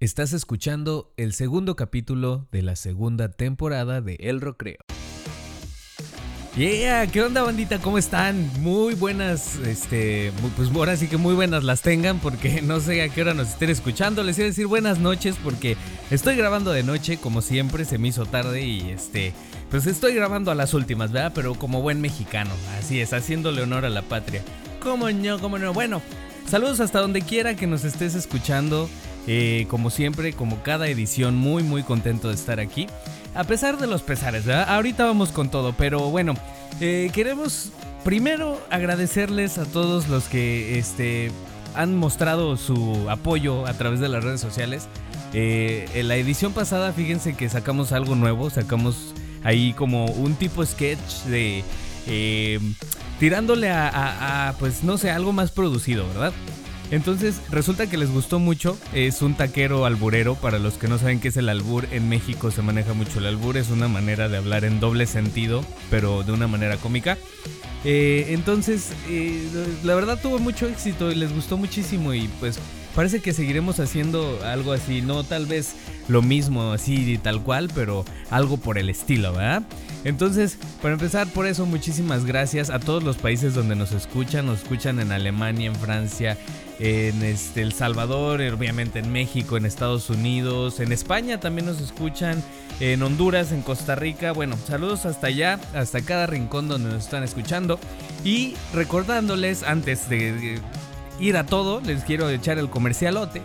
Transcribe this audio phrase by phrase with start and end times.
[0.00, 4.78] Estás escuchando el segundo capítulo de la segunda temporada de El Rocreo.
[6.56, 7.80] Yeah, ¿qué onda bandita?
[7.80, 8.50] ¿Cómo están?
[8.62, 13.10] Muy buenas, este, pues ahora sí que muy buenas las tengan porque no sé a
[13.10, 14.22] qué hora nos estén escuchando.
[14.22, 15.76] Les iba a decir buenas noches porque
[16.10, 19.34] estoy grabando de noche, como siempre, se me hizo tarde y este,
[19.70, 21.32] pues estoy grabando a las últimas, ¿verdad?
[21.34, 24.42] Pero como buen mexicano, así es, haciéndole honor a la patria.
[24.82, 25.38] ¿Cómo no?
[25.40, 25.74] ¿Cómo no?
[25.74, 26.00] Bueno,
[26.46, 28.88] saludos hasta donde quiera que nos estés escuchando.
[29.26, 32.86] Eh, como siempre, como cada edición, muy muy contento de estar aquí.
[33.34, 34.66] A pesar de los pesares, ¿verdad?
[34.68, 36.34] Ahorita vamos con todo, pero bueno,
[36.80, 37.70] eh, queremos
[38.02, 41.30] primero agradecerles a todos los que este,
[41.74, 44.88] han mostrado su apoyo a través de las redes sociales.
[45.32, 50.64] Eh, en la edición pasada, fíjense que sacamos algo nuevo, sacamos ahí como un tipo
[50.66, 51.62] sketch de...
[53.20, 56.32] tirándole a, pues no sé, algo más producido, ¿verdad?
[56.90, 58.76] Entonces resulta que les gustó mucho.
[58.92, 60.34] Es un taquero alburero.
[60.34, 63.26] Para los que no saben qué es el albur, en México se maneja mucho el
[63.26, 63.56] albur.
[63.56, 67.16] Es una manera de hablar en doble sentido, pero de una manera cómica.
[67.84, 69.42] Eh, entonces, eh,
[69.84, 72.58] la verdad tuvo mucho éxito y les gustó muchísimo y pues
[72.94, 75.74] parece que seguiremos haciendo algo así, no tal vez
[76.08, 79.62] lo mismo así tal cual, pero algo por el estilo, ¿verdad?
[80.04, 84.62] Entonces, para empezar, por eso muchísimas gracias a todos los países donde nos escuchan, nos
[84.62, 86.38] escuchan en Alemania, en Francia,
[86.78, 92.42] en este, El Salvador, obviamente en México, en Estados Unidos, en España también nos escuchan,
[92.80, 94.32] en Honduras, en Costa Rica.
[94.32, 97.78] Bueno, saludos hasta allá, hasta cada rincón donde nos están escuchando.
[98.24, 100.58] Y recordándoles, antes de
[101.20, 103.42] ir a todo, les quiero echar el comercialote.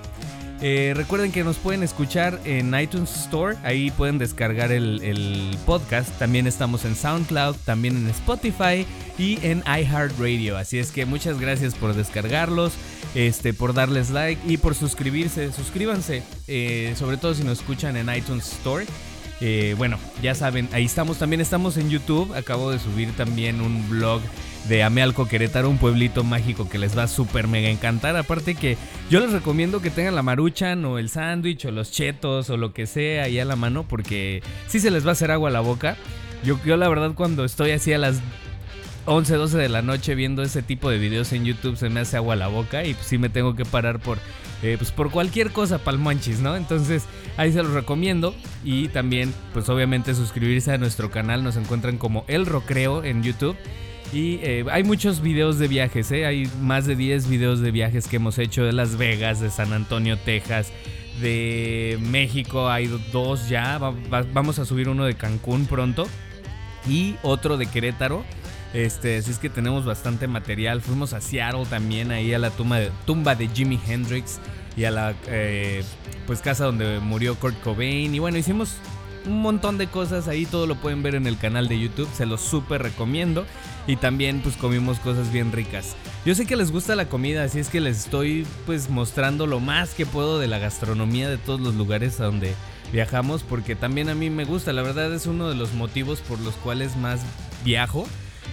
[0.61, 6.09] Eh, recuerden que nos pueden escuchar en iTunes Store, ahí pueden descargar el, podcast.
[6.17, 8.85] También estamos en SoundCloud, también en Spotify
[9.17, 10.57] y en iHeartRadio.
[10.57, 12.73] Así es que muchas gracias por descargarlos,
[13.15, 15.51] este, por darles like y por suscribirse.
[15.51, 18.85] Suscríbanse, eh, sobre todo si nos escuchan en iTunes Store.
[19.41, 21.17] Eh, bueno, ya saben, ahí estamos.
[21.17, 22.33] También estamos en YouTube.
[22.35, 24.21] Acabo de subir también un blog
[24.69, 28.15] de Amealco Querétaro, un pueblito mágico que les va a súper mega encantar.
[28.15, 28.77] Aparte que
[29.09, 32.73] yo les recomiendo que tengan la maruchan o el sándwich o los chetos o lo
[32.73, 35.53] que sea ahí a la mano porque sí se les va a hacer agua a
[35.53, 35.97] la boca.
[36.43, 38.21] Yo, yo la verdad cuando estoy así a las
[39.07, 42.17] 11, 12 de la noche viendo ese tipo de videos en YouTube se me hace
[42.17, 44.17] agua la boca y pues sí me tengo que parar por,
[44.63, 46.55] eh, pues por cualquier cosa palmanchis, ¿no?
[46.55, 47.03] Entonces
[47.37, 52.25] ahí se los recomiendo y también pues obviamente suscribirse a nuestro canal, nos encuentran como
[52.27, 53.55] El Rocreo en YouTube.
[54.13, 56.25] Y eh, hay muchos videos de viajes, ¿eh?
[56.25, 59.73] hay más de 10 videos de viajes que hemos hecho de Las Vegas, de San
[59.73, 60.71] Antonio, Texas,
[61.21, 63.79] de México, hay dos ya,
[64.33, 66.07] vamos a subir uno de Cancún pronto
[66.87, 68.23] y otro de Querétaro.
[68.75, 70.81] Este, así es que tenemos bastante material.
[70.81, 74.37] Fuimos a Seattle también, ahí a la tumba de, tumba de Jimi Hendrix
[74.75, 75.81] y a la eh,
[76.27, 78.13] pues casa donde murió Kurt Cobain.
[78.13, 78.75] Y bueno, hicimos
[79.25, 82.25] un montón de cosas ahí, todo lo pueden ver en el canal de YouTube, se
[82.25, 83.45] los súper recomiendo.
[83.87, 85.95] Y también pues comimos cosas bien ricas.
[86.25, 89.61] Yo sé que les gusta la comida, así es que les estoy pues mostrando lo
[89.61, 92.53] más que puedo de la gastronomía de todos los lugares a donde
[92.91, 96.41] viajamos, porque también a mí me gusta, la verdad es uno de los motivos por
[96.41, 97.21] los cuales más
[97.63, 98.05] viajo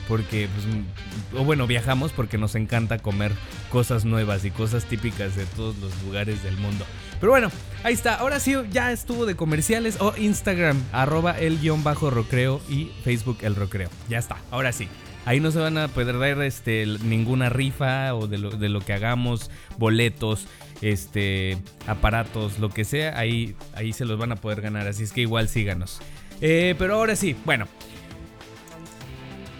[0.08, 3.32] porque, pues, o bueno, viajamos porque nos encanta comer
[3.70, 6.84] cosas nuevas y cosas típicas de todos los lugares del mundo.
[7.20, 7.50] Pero bueno,
[7.84, 8.16] ahí está.
[8.16, 13.38] Ahora sí, ya estuvo de comerciales o Instagram, arroba el guion bajo rocreo y Facebook
[13.42, 13.91] el rocreo.
[14.08, 14.88] Ya está, ahora sí.
[15.25, 18.80] Ahí no se van a poder dar este, ninguna rifa o de lo, de lo
[18.80, 20.48] que hagamos, boletos,
[20.80, 23.16] este, aparatos, lo que sea.
[23.16, 24.88] Ahí, ahí se los van a poder ganar.
[24.88, 26.00] Así es que igual síganos.
[26.41, 27.69] Eh, pero ahora sí, bueno,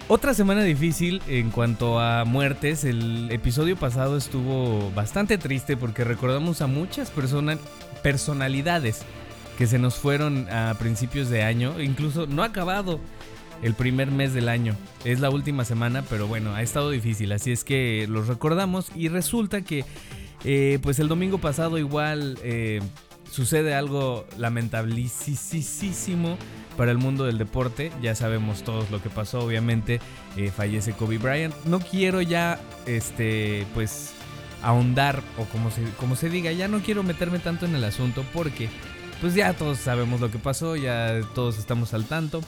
[0.09, 2.85] otra semana difícil en cuanto a muertes.
[2.85, 7.59] El episodio pasado estuvo bastante triste porque recordamos a muchas personas,
[8.03, 9.03] personalidades
[9.59, 11.81] que se nos fueron a principios de año.
[11.81, 13.01] Incluso no ha acabado
[13.63, 14.77] el primer mes del año.
[15.05, 17.33] Es la última semana, pero bueno, ha estado difícil.
[17.33, 19.85] Así es que los recordamos y resulta que
[20.45, 22.81] eh, pues el domingo pasado igual eh,
[23.33, 26.37] sucede algo lamentabilísimo
[26.77, 27.91] para el mundo del deporte.
[28.03, 30.01] Ya sabemos todos lo que pasó, obviamente
[30.37, 31.55] eh, fallece Kobe Bryant.
[31.65, 34.13] No quiero ya, este, pues,
[34.63, 38.25] ahondar o como se, como se diga, ya no quiero meterme tanto en el asunto
[38.33, 38.69] porque,
[39.21, 42.43] pues ya todos sabemos lo que pasó, ya todos estamos al tanto.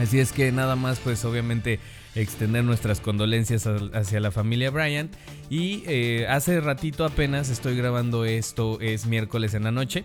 [0.00, 1.78] Así es que nada más, pues obviamente
[2.14, 5.12] extender nuestras condolencias hacia la familia Bryant.
[5.50, 10.04] Y eh, hace ratito apenas estoy grabando esto, es miércoles en la noche.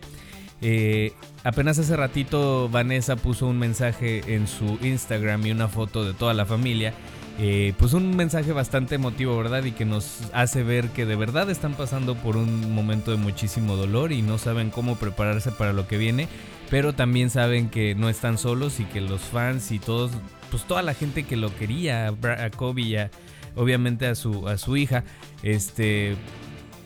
[0.62, 1.14] Eh,
[1.44, 6.34] apenas hace ratito Vanessa puso un mensaje en su Instagram y una foto de toda
[6.34, 6.94] la familia
[7.40, 9.64] eh, pues un mensaje bastante emotivo, ¿verdad?
[9.64, 13.76] Y que nos hace ver que de verdad están pasando por un momento de muchísimo
[13.76, 16.28] dolor y no saben cómo prepararse para lo que viene,
[16.70, 20.12] pero también saben que no están solos y que los fans y todos,
[20.52, 22.96] pues toda la gente que lo quería, a Kobe y
[23.56, 25.04] obviamente a su, a su hija,
[25.44, 26.16] este,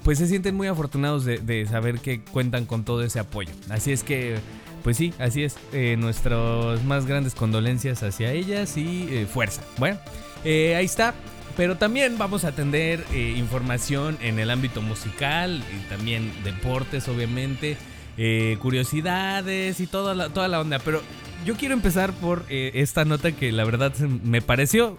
[0.04, 3.52] pues se sienten muy afortunados de, saber que cuentan con todo ese apoyo.
[3.70, 4.38] Así es que,
[4.84, 9.62] pues sí, así es, eh, nuestras más grandes condolencias hacia ellas y eh, fuerza.
[9.78, 10.00] Bueno.
[10.44, 11.14] Eh, ahí está.
[11.58, 17.78] Pero también vamos a atender eh, información en el ámbito musical y también deportes, obviamente,
[18.24, 20.78] eh, curiosidades y toda la, toda la onda.
[20.80, 21.02] Pero
[21.46, 24.96] yo quiero empezar por esta nota que la verdad me pareció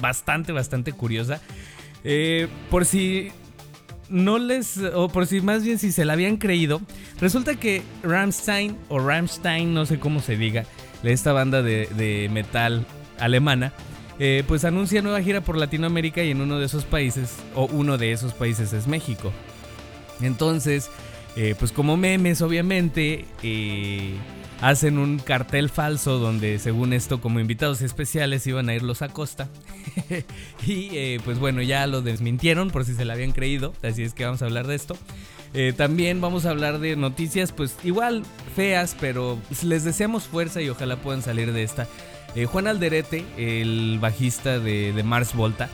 [0.00, 1.40] bastante, bastante curiosa.
[2.68, 3.30] por si
[4.10, 6.82] no les, o por si más bien si se la habían creído,
[7.20, 10.64] resulta que Ramstein o Ramstein, no sé cómo se diga,
[11.02, 12.84] esta banda de, de metal
[13.18, 13.72] alemana,
[14.18, 17.96] eh, pues anuncia nueva gira por Latinoamérica y en uno de esos países, o uno
[17.96, 19.32] de esos países es México.
[20.20, 20.90] Entonces,
[21.42, 24.14] eh, pues como memes, obviamente, eh,
[24.60, 29.48] hacen un cartel falso donde, según esto, como invitados especiales iban a ir los Acosta.
[30.66, 34.24] y pues bueno, ya lo desmintieron por si se la habían creído, así es que
[34.24, 34.96] vamos a hablar de esto.
[35.76, 38.22] también vamos a hablar de noticias, pues igual
[38.54, 41.88] feas, pero les deseamos fuerza y ojalá puedan salir de esta.
[42.34, 45.68] Eh, Juan Alderete, el bajista de, Mars Volta,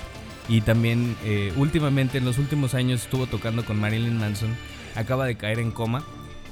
[0.49, 4.57] y también eh, últimamente en los últimos años estuvo tocando con Marilyn Manson,
[4.97, 6.03] acaba de caer en coma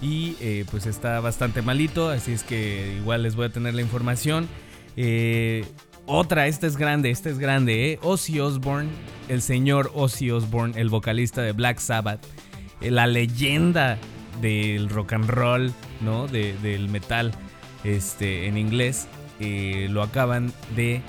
[0.00, 3.82] y eh, pues está bastante malito, así es que igual les voy a tener la
[3.82, 4.48] información.
[6.06, 7.98] otra, esta es grande, esta es grande, ¿eh?
[8.02, 8.90] Ozzy Osbourne,
[9.28, 12.24] el señor Ozzy Osbourne, el vocalista de Black Sabbath,
[12.80, 13.98] la leyenda
[14.40, 16.26] del rock and roll, ¿no?
[16.28, 17.32] del metal
[17.84, 19.08] este, en inglés
[19.40, 21.02] eh, lo acaban de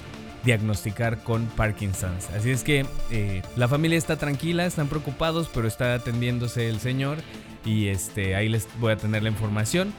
[0.46, 2.30] diagnosticar con Parkinson's.
[2.30, 7.18] Así es que eh, la familia está tranquila, están preocupados, pero está atendiéndose el señor
[7.66, 9.92] y este ahí les voy a tener la información.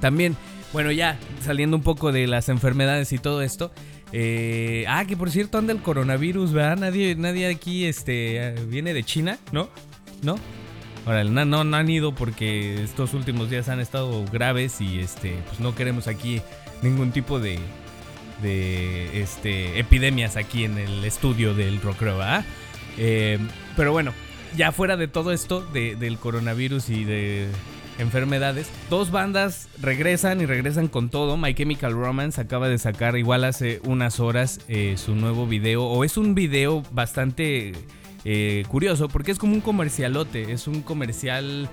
[0.00, 0.36] También,
[0.72, 3.70] bueno, ya saliendo un poco de las enfermedades y todo esto.
[4.12, 6.78] Eh, ah, que por cierto anda el coronavirus, ¿verdad?
[6.78, 9.68] Nadie, nadie aquí este, viene de China, ¿no?
[10.22, 10.36] ¿No?
[11.04, 15.36] Ahora, no, no, no han ido porque estos últimos días han estado graves y este,
[15.46, 16.40] pues no queremos aquí
[16.82, 17.58] ningún tipo de,
[18.42, 22.18] de este, epidemias aquí en el estudio del Rockro,
[22.96, 23.38] eh,
[23.76, 24.12] pero bueno,
[24.56, 27.48] ya fuera de todo esto, del coronavirus y de
[27.98, 31.36] enfermedades, dos bandas regresan y regresan con todo.
[31.36, 36.04] My Chemical Romance acaba de sacar igual hace unas horas eh, su nuevo video, o
[36.04, 37.72] es un video bastante
[38.24, 41.68] eh, curioso porque es como un comercialote, es un comercial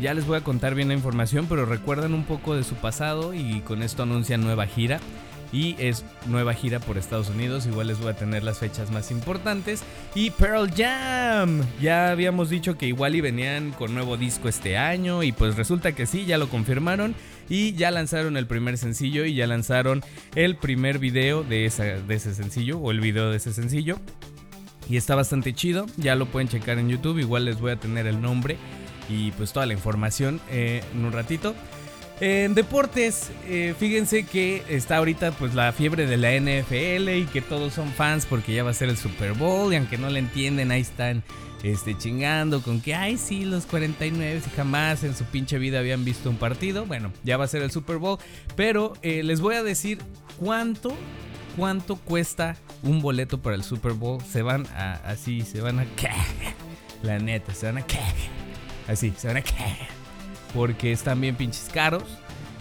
[0.00, 3.34] ya les voy a contar bien la información, pero recuerdan un poco de su pasado
[3.34, 5.00] y con esto anuncian nueva gira.
[5.52, 7.66] Y es nueva gira por Estados Unidos.
[7.66, 9.82] Igual les voy a tener las fechas más importantes.
[10.14, 11.62] Y Pearl Jam.
[11.80, 15.22] Ya habíamos dicho que igual y venían con nuevo disco este año.
[15.22, 17.14] Y pues resulta que sí, ya lo confirmaron.
[17.48, 19.24] Y ya lanzaron el primer sencillo.
[19.24, 20.02] Y ya lanzaron
[20.34, 22.78] el primer video de, ese sencillo.
[22.78, 23.98] O el video de ese sencillo.
[24.88, 25.86] Y está bastante chido.
[25.96, 27.18] Ya lo pueden checar en YouTube.
[27.18, 28.56] Igual les voy a tener el nombre
[29.08, 31.54] y pues toda la información eh, en un ratito.
[32.20, 37.42] En deportes, eh, fíjense que está ahorita pues la fiebre de la NFL y que
[37.42, 40.20] todos son fans porque ya va a ser el Super Bowl y aunque no le
[40.20, 41.22] entienden ahí están
[41.62, 46.06] este, chingando con que, ay sí, los 49 y jamás en su pinche vida habían
[46.06, 46.86] visto un partido.
[46.86, 48.18] Bueno, ya va a ser el Super Bowl,
[48.54, 49.98] pero eh, les voy a decir
[50.38, 50.96] cuánto,
[51.54, 54.22] cuánto cuesta un boleto para el Super Bowl.
[54.22, 55.86] Se van a, así, se van a...
[57.02, 57.84] La neta, se van a...
[58.88, 59.42] Así, se van a.
[60.56, 62.02] Porque están bien pinches caros.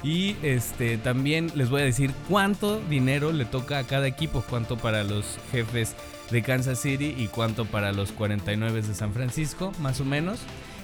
[0.03, 4.77] Y este también les voy a decir cuánto dinero le toca a cada equipo, cuánto
[4.77, 5.95] para los jefes
[6.29, 10.41] de Kansas City y cuánto para los 49 de San Francisco, más o menos.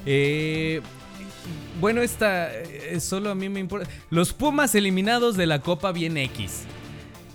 [0.08, 0.82] Eh,
[1.80, 3.88] bueno, esta eh, solo a mí me importa.
[4.10, 6.63] Los Pumas eliminados de la Copa Bien X.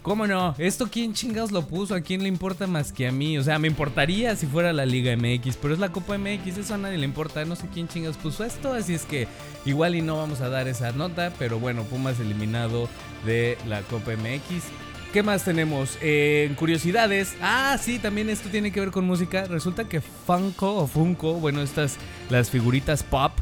[0.06, 0.54] ¿Cómo no?
[0.56, 1.92] ¿Esto quién chingados lo puso?
[1.92, 3.38] ¿A quién le importa más que a mí?
[3.38, 6.74] O sea, me importaría si fuera la Liga MX, pero es la Copa MX, eso
[6.74, 7.44] a nadie le importa.
[7.44, 9.26] No sé quién chingados puso esto, así es que
[9.64, 12.88] igual y no vamos a dar esa nota, pero bueno, Pumas eliminado
[13.24, 14.66] de la Copa MX.
[15.12, 15.98] ¿Qué más tenemos?
[16.00, 17.34] En curiosidades.
[17.42, 19.46] Ah, sí, también esto tiene que ver con música.
[19.46, 21.96] Resulta que Funko o Funko, bueno, estas,
[22.30, 23.32] las figuritas pop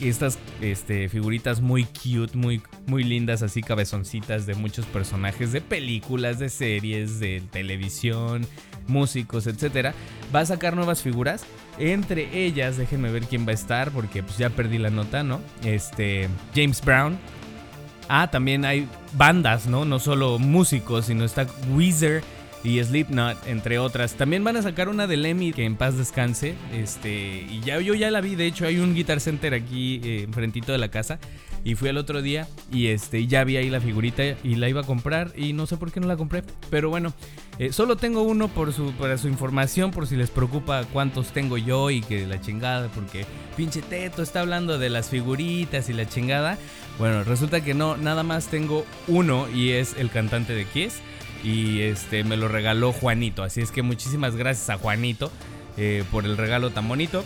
[0.00, 6.38] estas este, figuritas muy cute, muy, muy lindas, así cabezoncitas de muchos personajes de películas,
[6.38, 8.46] de series, de televisión,
[8.86, 9.94] músicos, etcétera.
[10.34, 11.44] Va a sacar nuevas figuras.
[11.78, 15.40] Entre ellas, déjenme ver quién va a estar, porque pues ya perdí la nota, ¿no?
[15.64, 16.28] Este.
[16.54, 17.18] James Brown.
[18.08, 19.84] Ah, también hay bandas, ¿no?
[19.84, 22.22] No solo músicos, sino está Weezer.
[22.64, 24.14] Y Slipknot, entre otras.
[24.14, 26.54] También van a sacar una de Lemmy, que en paz descanse.
[26.72, 30.22] Este, y ya yo ya la vi, de hecho hay un Guitar Center aquí eh,
[30.22, 31.18] enfrentito de la casa.
[31.62, 34.82] Y fui el otro día y este ya vi ahí la figurita y la iba
[34.82, 36.42] a comprar y no sé por qué no la compré.
[36.68, 37.14] Pero bueno,
[37.58, 41.56] eh, solo tengo uno por su, para su información, por si les preocupa cuántos tengo
[41.56, 43.24] yo y que la chingada, porque
[43.56, 46.58] pinche Teto está hablando de las figuritas y la chingada.
[46.98, 51.00] Bueno, resulta que no, nada más tengo uno y es el cantante de Kiss
[51.44, 53.42] y este me lo regaló Juanito.
[53.42, 55.30] Así es que muchísimas gracias a Juanito
[55.76, 57.24] eh, por el regalo tan bonito.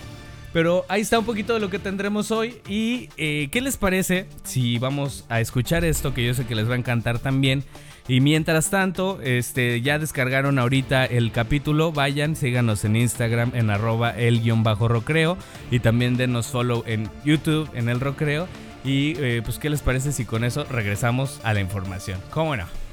[0.52, 2.60] Pero ahí está un poquito de lo que tendremos hoy.
[2.68, 6.68] ¿Y eh, qué les parece si vamos a escuchar esto que yo sé que les
[6.68, 7.64] va a encantar también?
[8.08, 14.10] Y mientras tanto, este, ya descargaron ahorita el capítulo, vayan, síganos en Instagram en arroba
[14.10, 15.36] el guion bajo rocreo
[15.70, 18.48] y también denos follow en YouTube en el rocreo.
[18.82, 22.18] Y eh, pues, ¿qué les parece si con eso regresamos a la información?
[22.30, 22.87] ¿Cómo no?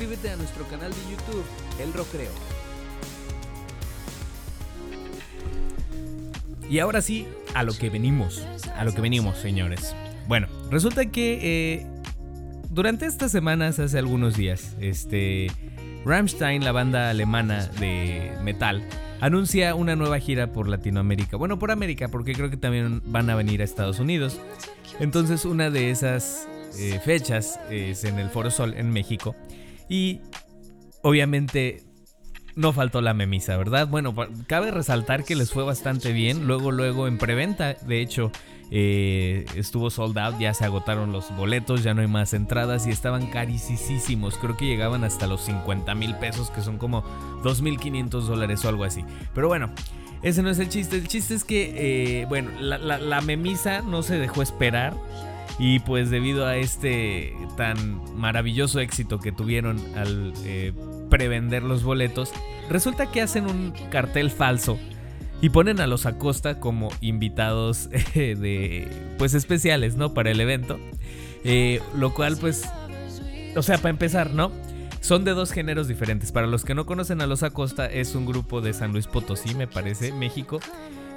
[0.00, 1.44] Suscríbete a nuestro canal de YouTube,
[1.78, 2.30] El Rocreo.
[6.70, 9.94] Y ahora sí, a lo que venimos, a lo que venimos, señores.
[10.26, 11.86] Bueno, resulta que eh,
[12.70, 15.48] durante estas semanas, hace algunos días, este,
[16.06, 18.82] Rammstein, la banda alemana de metal,
[19.20, 21.36] anuncia una nueva gira por Latinoamérica.
[21.36, 24.40] Bueno, por América, porque creo que también van a venir a Estados Unidos.
[24.98, 29.36] Entonces, una de esas eh, fechas es en el Foro Sol en México.
[29.90, 30.20] Y
[31.02, 31.82] obviamente
[32.54, 33.88] no faltó la memisa, ¿verdad?
[33.88, 34.14] Bueno,
[34.46, 36.46] cabe resaltar que les fue bastante bien.
[36.46, 38.30] Luego, luego en preventa, de hecho,
[38.70, 42.90] eh, estuvo sold out, ya se agotaron los boletos, ya no hay más entradas y
[42.90, 44.36] estaban carísimos.
[44.38, 47.02] Creo que llegaban hasta los 50 mil pesos, que son como
[47.42, 49.04] 2.500 dólares o algo así.
[49.34, 49.70] Pero bueno,
[50.22, 50.96] ese no es el chiste.
[50.96, 54.94] El chiste es que, eh, bueno, la memisa no se dejó esperar.
[55.60, 60.72] Y pues debido a este tan maravilloso éxito que tuvieron al eh,
[61.10, 62.32] prevender los boletos,
[62.70, 64.78] resulta que hacen un cartel falso
[65.42, 68.88] y ponen a los Acosta como invitados eh, de
[69.18, 70.14] pues especiales, ¿no?
[70.14, 70.78] Para el evento.
[71.44, 72.66] Eh, lo cual pues,
[73.54, 74.52] o sea, para empezar, ¿no?
[75.02, 76.32] Son de dos géneros diferentes.
[76.32, 79.54] Para los que no conocen a los Acosta, es un grupo de San Luis Potosí,
[79.54, 80.58] me parece, México.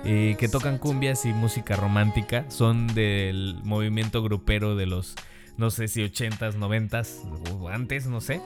[0.06, 2.46] Eh, que tocan cumbias y música romántica.
[2.50, 5.16] Son del movimiento grupero de los,
[5.58, 8.42] no sé si 80s, 90s o antes, no sé.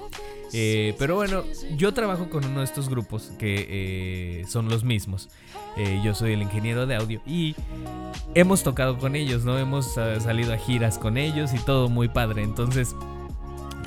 [0.54, 1.44] Eh, pero bueno,
[1.76, 5.30] yo trabajo con uno de estos grupos que eh, son los mismos.
[6.04, 7.56] yo soy el ingeniero de audio y
[8.34, 9.58] hemos tocado con ellos, ¿no?
[9.58, 12.44] Hemos salido a giras con ellos y todo muy padre.
[12.44, 12.96] Entonces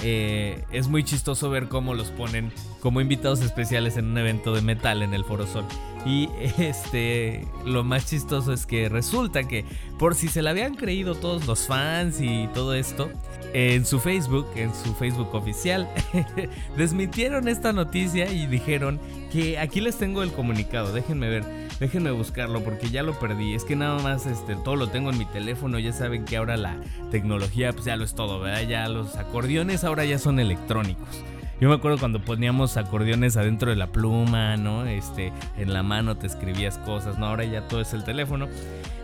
[0.03, 4.63] eh, es muy chistoso ver cómo los ponen como invitados especiales en un evento de
[4.63, 5.65] metal en el Foro Sol.
[6.05, 9.65] Y este, lo más chistoso es que resulta que
[9.99, 13.11] por si se la habían creído todos los fans y todo esto,
[13.53, 15.89] en su Facebook, en su Facebook oficial,
[16.77, 19.01] desmitieron esta noticia y dijeron
[19.33, 21.45] que aquí les tengo el comunicado, déjenme ver,
[21.81, 25.19] déjenme buscarlo porque ya lo perdí, es que nada más este, todo lo tengo en
[25.19, 26.77] mi teléfono, ya saben que ahora la
[27.11, 28.69] tecnología pues ya lo es todo, ¿verdad?
[28.69, 31.25] Ya los acordeones ahora ya son electrónicos.
[31.61, 34.87] Yo me acuerdo cuando poníamos acordeones adentro de la pluma, ¿no?
[34.87, 37.27] Este, en la mano te escribías cosas, ¿no?
[37.27, 38.49] Ahora ya todo es el teléfono.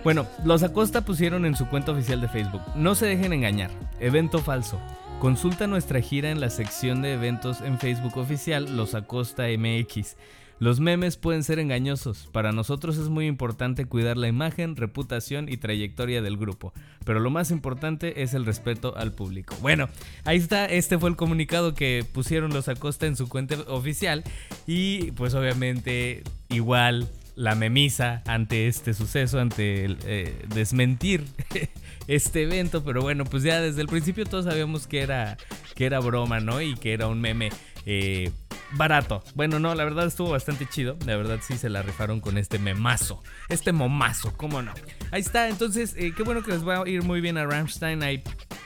[0.02, 2.62] Bueno, los Acosta pusieron en su cuenta oficial de Facebook.
[2.74, 3.70] No se dejen engañar.
[4.00, 4.80] Evento falso.
[5.20, 10.16] Consulta nuestra gira en la sección de eventos en Facebook oficial Los Acosta MX.
[10.58, 12.28] Los memes pueden ser engañosos.
[12.32, 16.72] Para nosotros es muy importante cuidar la imagen, reputación y trayectoria del grupo.
[17.04, 19.54] Pero lo más importante es el respeto al público.
[19.60, 19.88] Bueno,
[20.24, 20.64] ahí está.
[20.66, 24.24] Este fue el comunicado que pusieron los Acosta en su cuenta oficial.
[24.66, 31.24] Y pues obviamente igual la memisa ante este suceso, ante el, eh, desmentir
[32.08, 35.36] este evento, pero bueno, pues ya desde el principio todos sabíamos que era,
[35.74, 36.62] que era broma, ¿no?
[36.62, 37.50] Y que era un meme
[37.84, 38.30] eh,
[38.72, 39.22] barato.
[39.34, 40.96] Bueno, no, la verdad estuvo bastante chido.
[41.06, 43.22] La verdad sí se la rifaron con este memazo.
[43.48, 44.72] Este momazo, ¿cómo no?
[45.10, 48.02] Ahí está, entonces, eh, qué bueno que les va a ir muy bien a Ramstein.
[48.02, 48.22] Ahí,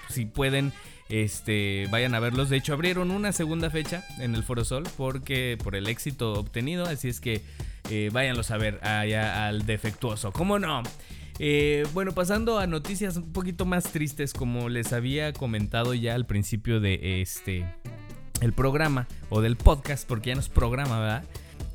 [0.09, 0.73] si pueden,
[1.09, 2.49] este, vayan a verlos.
[2.49, 6.87] De hecho, abrieron una segunda fecha en el Foro Sol porque por el éxito obtenido.
[6.87, 7.43] Así es que
[7.91, 10.33] eh, váyanlos a ver allá al defectuoso.
[10.33, 10.83] ¿Cómo no?
[11.43, 16.27] Eh, bueno, pasando a noticias un poquito más tristes, como les había comentado ya al
[16.27, 17.65] principio de este
[18.41, 21.25] el programa o del podcast, porque ya no es programa, ¿verdad?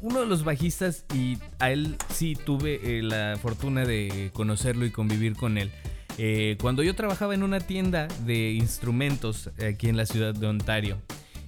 [0.01, 4.91] Uno de los bajistas, y a él sí tuve eh, la fortuna de conocerlo y
[4.91, 5.71] convivir con él.
[6.17, 10.97] Eh, cuando yo trabajaba en una tienda de instrumentos aquí en la ciudad de Ontario,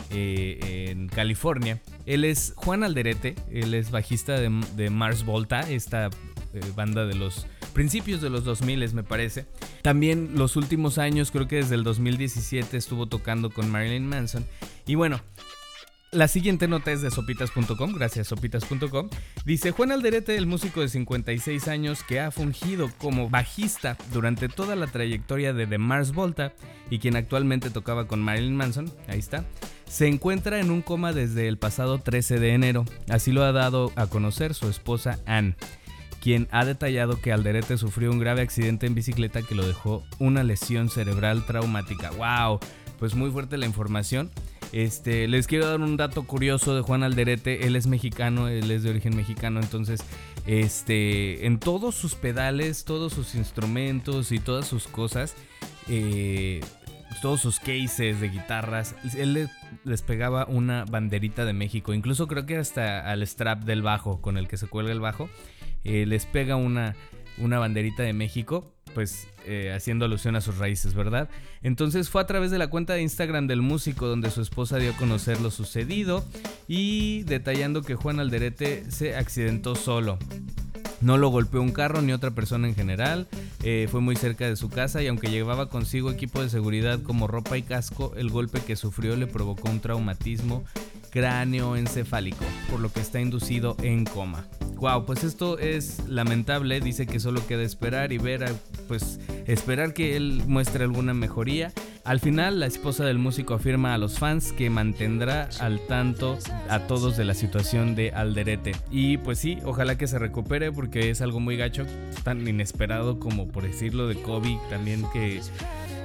[0.10, 6.10] eh, en California, él es Juan Alderete, él es bajista de, Mars Volta, esta
[6.76, 7.46] banda de los
[7.78, 9.46] principios de los 2000 me parece.
[9.84, 14.46] También los últimos años, creo que desde el 2017 estuvo tocando con Marilyn Manson.
[14.88, 15.22] Y bueno,
[16.12, 19.10] La siguiente nota es de sopitas.com, gracias sopitas.com.
[19.44, 24.78] Dice Juan Alderete, el músico de 56 años que ha fungido como bajista durante toda
[24.78, 26.54] la trayectoria de The Mars Volta
[26.90, 29.44] y quien actualmente tocaba con Marilyn Manson, ahí está,
[29.86, 32.86] se encuentra en un coma desde el pasado 13 de enero.
[33.10, 35.58] Así lo ha dado a conocer su esposa Anne,
[36.22, 40.44] quien ha detallado que Alderete sufrió un grave accidente en bicicleta que lo dejó una
[40.46, 42.12] lesión cerebral traumática.
[42.12, 42.62] ¡Wow!
[42.98, 44.32] Pues muy fuerte la información.
[44.72, 47.68] Este, les quiero dar un dato curioso de Juan Alderete.
[47.68, 50.04] Él es mexicano, él es de origen mexicano, entonces,
[50.46, 55.36] este, en todos sus pedales, todos sus instrumentos y todas sus cosas,
[55.88, 56.62] eh,
[57.22, 59.50] todos sus cases de guitarras, él
[59.84, 61.94] les pegaba una banderita de México.
[61.94, 65.30] Incluso creo que hasta al strap del bajo, con el que se cuelga el bajo,
[65.84, 66.96] eh, les pega una,
[67.38, 71.30] una banderita de México pues eh, haciendo alusión a sus raíces, ¿verdad?
[71.62, 74.90] Entonces fue a través de la cuenta de Instagram del músico donde su esposa dio
[74.90, 76.26] a conocer lo sucedido
[76.68, 80.18] y detallando que Juan Alderete se accidentó solo.
[81.00, 83.28] No lo golpeó un carro ni otra persona en general,
[83.62, 87.28] eh, fue muy cerca de su casa y aunque llevaba consigo equipo de seguridad como
[87.28, 90.64] ropa y casco, el golpe que sufrió le provocó un traumatismo
[91.12, 94.48] cráneo encefálico, por lo que está inducido en coma.
[94.80, 98.46] Wow, pues esto es lamentable, dice que solo queda esperar y ver,
[98.88, 101.74] pues esperar que él muestre alguna mejoría.
[102.04, 106.38] Al final, la esposa del músico afirma a los fans que mantendrá al tanto
[106.70, 108.74] a todos de la situación de Alderete.
[108.92, 111.86] Y pues sí, ojalá que se recupere porque es algo muy gacho,
[112.24, 115.42] tan inesperado como por decirlo de Kobe, también que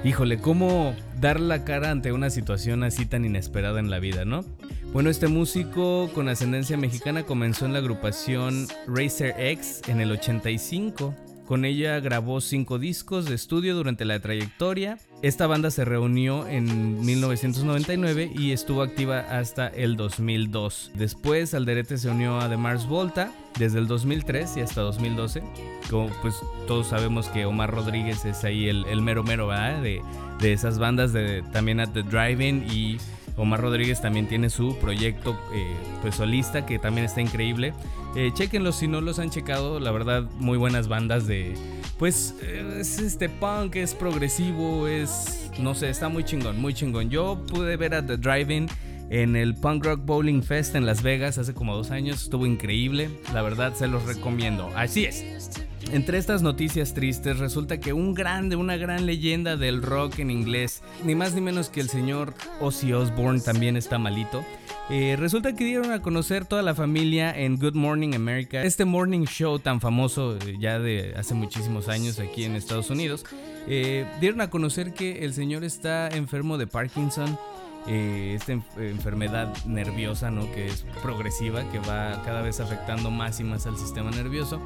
[0.03, 4.43] híjole, ¿cómo dar la cara ante una situación así tan inesperada en la vida, no?
[4.91, 11.15] Bueno, este músico con ascendencia mexicana comenzó en la agrupación Racer X en el 85.
[11.53, 14.97] Con ella grabó cinco discos de estudio durante la trayectoria.
[15.21, 20.93] Esta banda se reunió en 1999 y estuvo activa hasta el 2002.
[20.95, 25.43] Después Alderete se unió a The Mars Volta desde el 2003 y hasta 2012.
[25.91, 30.01] Como pues todos sabemos que Omar Rodríguez es ahí el, mero mero De,
[30.39, 32.97] de esas bandas de también at the Driving y
[33.35, 37.73] Omar Rodríguez también tiene su proyecto eh, pues solista que también está increíble.
[38.15, 41.55] Eh, chequenlo si no los han checado, la verdad muy buenas bandas de
[41.97, 47.09] pues es este punk, es progresivo, es no sé, está muy chingón, muy chingón.
[47.09, 48.67] Yo pude ver a The Driving
[49.09, 53.09] en el Punk Rock Bowling Fest en Las Vegas hace como dos años, estuvo increíble,
[53.33, 54.69] la verdad se los recomiendo.
[54.75, 55.62] Así es.
[55.91, 60.81] Entre estas noticias tristes resulta que un grande, una gran leyenda del rock en inglés,
[61.03, 64.43] ni más ni menos que el señor Ozzy Osbourne también está malito.
[64.89, 69.25] Eh, resulta que dieron a conocer toda la familia en Good Morning America, este morning
[69.25, 73.25] show tan famoso eh, ya de hace muchísimos años aquí en Estados Unidos.
[73.67, 77.37] Eh, dieron a conocer que el señor está enfermo de Parkinson.
[77.85, 80.49] esta enfermedad nerviosa, ¿no?
[80.53, 84.61] Que es progresiva, que va cada vez afectando más y más al sistema nervioso.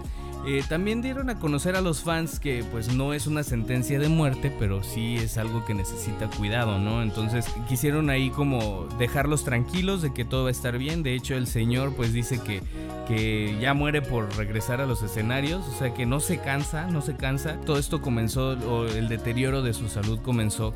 [0.50, 4.08] Eh, también dieron a conocer a los fans que pues no es una sentencia de
[4.08, 7.04] muerte, pero sí es algo que necesita cuidado, ¿no?
[7.04, 11.04] Entonces quisieron ahí como dejarlos tranquilos de que todo va a estar bien.
[11.04, 12.62] De hecho el señor pues dice que,
[13.08, 17.02] que ya muere por regresar a los escenarios, o sea que no se cansa, no
[17.02, 17.56] se cansa.
[17.66, 20.74] Todo esto comenzó, o el deterioro de su salud comenzó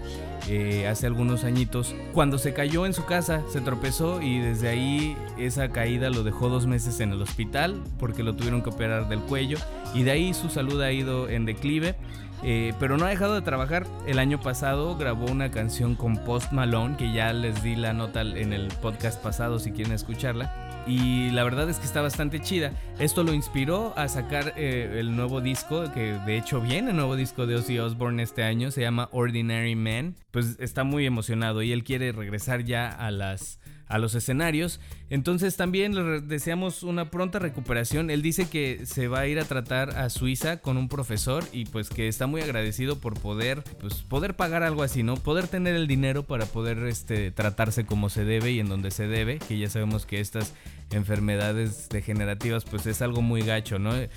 [0.47, 1.93] eh, hace algunos añitos.
[2.13, 6.47] Cuando se cayó en su casa, se tropezó y desde ahí esa caída lo dejó
[6.47, 9.57] dos meses en el hospital porque lo tuvieron que operar del cuello
[9.93, 11.95] y de ahí su salud ha ido en declive.
[12.43, 13.85] Eh, pero no ha dejado de trabajar.
[14.07, 18.21] El año pasado grabó una canción con Post Malone, que ya les di la nota
[18.21, 20.70] en el podcast pasado si quieren escucharla.
[20.87, 22.73] Y la verdad es que está bastante chida.
[22.99, 27.15] Esto lo inspiró a sacar eh, el nuevo disco, que de hecho viene el nuevo
[27.15, 30.15] disco de Ozzy Osbourne este año, se llama Ordinary Man.
[30.31, 34.79] Pues está muy emocionado y él quiere regresar ya a las a los escenarios.
[35.11, 38.09] Entonces también le deseamos una pronta recuperación.
[38.09, 41.65] Él dice que se va a ir a tratar a Suiza con un profesor y
[41.65, 45.17] pues que está muy agradecido por poder pues poder pagar algo así, ¿no?
[45.17, 49.07] Poder tener el dinero para poder este tratarse como se debe y en donde se
[49.07, 50.53] debe, que ya sabemos que estas
[50.91, 53.93] enfermedades degenerativas pues es algo muy gacho, ¿no?
[53.95, 54.09] Eh,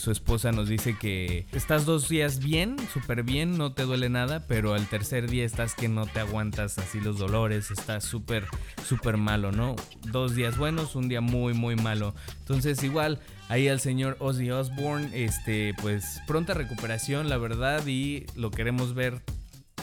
[0.00, 4.46] su esposa nos dice que estás dos días bien, súper bien, no te duele nada,
[4.46, 8.44] pero al tercer día estás que no te aguantas así los dolores, estás súper,
[8.86, 9.76] súper malo, ¿no?
[10.10, 12.14] Dos días buenos, un día muy, muy malo.
[12.38, 18.52] Entonces igual ahí al señor Ozzy Osbourne, este, pues pronta recuperación, la verdad, y lo
[18.52, 19.20] queremos ver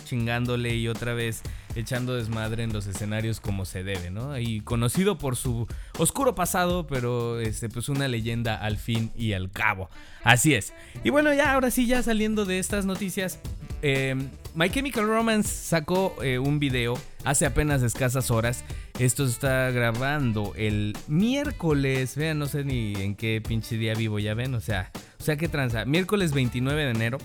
[0.05, 1.41] chingándole y otra vez
[1.75, 4.39] echando desmadre en los escenarios como se debe, ¿no?
[4.39, 9.51] Y conocido por su oscuro pasado, pero este, pues una leyenda al fin y al
[9.51, 9.89] cabo.
[10.23, 10.73] Así es.
[11.03, 13.39] Y bueno, ya ahora sí, ya saliendo de estas noticias,
[13.81, 14.15] eh,
[14.55, 18.63] My Chemical Romance sacó eh, un video hace apenas escasas horas
[18.99, 22.15] Esto se está grabando el miércoles.
[22.15, 24.55] Vean, no sé ni en qué pinche día vivo, ya ven.
[24.55, 25.83] O sea, o sea, qué tranza.
[25.83, 27.17] Miércoles 29 de enero.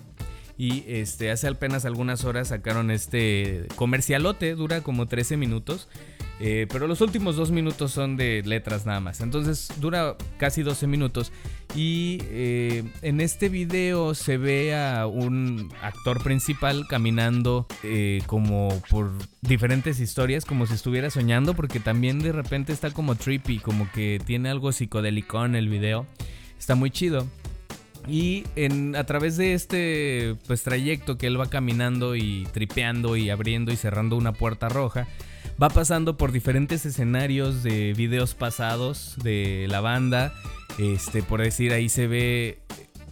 [0.58, 5.88] Y este, hace apenas algunas horas sacaron este comercialote, dura como 13 minutos.
[6.42, 9.20] Eh, pero los últimos dos minutos son de letras nada más.
[9.20, 11.32] Entonces dura casi 12 minutos.
[11.76, 19.12] Y eh, en este video se ve a un actor principal caminando eh, como por
[19.42, 24.20] diferentes historias, como si estuviera soñando, porque también de repente está como trippy, como que
[24.24, 26.06] tiene algo psicodélico en el video.
[26.58, 27.26] Está muy chido.
[28.08, 33.28] Y en, a través de este pues, trayecto que él va caminando y tripeando y
[33.28, 35.06] abriendo y cerrando una puerta roja,
[35.60, 40.32] va pasando por diferentes escenarios de videos pasados de la banda.
[40.78, 42.58] Este, por decir, ahí se ve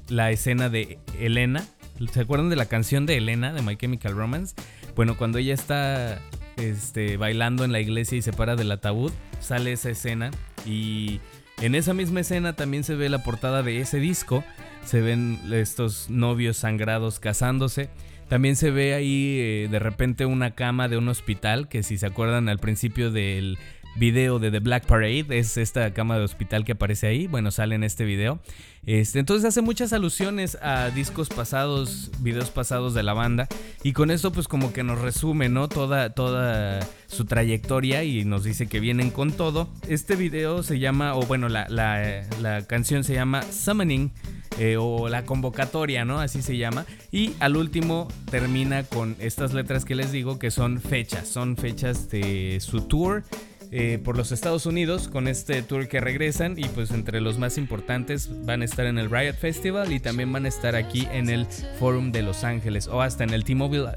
[0.09, 1.67] la escena de Elena.
[2.13, 4.55] ¿Se acuerdan de la canción de Elena de My Chemical Romance?
[4.95, 6.21] Bueno, cuando ella está
[6.57, 10.31] este, bailando en la iglesia y se para del ataúd, sale esa escena
[10.65, 11.21] y
[11.61, 14.43] en esa misma escena también se ve la portada de ese disco
[14.89, 17.91] se ven estos novios sangrados casándose.
[18.29, 22.07] También se ve ahí eh, de repente una cama de un hospital, que si se
[22.07, 23.59] acuerdan al principio del
[23.99, 27.75] video de The Black Parade, es esta cama de hospital que aparece ahí, bueno, sale
[27.75, 28.39] en este video.
[28.87, 33.49] Este, entonces hace muchas alusiones a discos pasados, videos pasados de la banda,
[33.83, 35.69] y con esto pues como que nos resume, ¿no?
[35.69, 39.69] Toda, toda su trayectoria y nos dice que vienen con todo.
[39.89, 44.13] Este video se llama, o bueno, la, la canción se llama Summoning.
[44.61, 46.19] Eh, o la convocatoria, ¿no?
[46.19, 46.85] Así se llama.
[47.13, 52.11] Y al último termina con estas letras que les digo que son fechas, son fechas
[52.11, 53.23] de su tour.
[53.71, 57.59] Eh, por los Estados Unidos con este tour que regresan y pues entre los más
[57.59, 61.29] importantes van a estar en el Riot Festival y también van a estar aquí en
[61.29, 61.47] el
[61.79, 63.89] Forum de Los Ángeles o hasta en el T-Mobile